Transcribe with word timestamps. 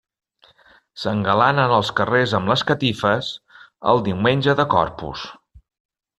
S'engalanen 1.01 1.73
els 1.75 1.91
carrers 1.99 2.33
amb 2.39 2.51
les 2.53 2.63
catifes, 2.71 3.29
el 3.93 4.03
diumenge 4.09 4.57
de 4.63 4.67
Corpus. 4.75 5.29